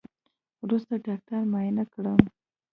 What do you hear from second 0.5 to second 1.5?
وروسته ډاکتر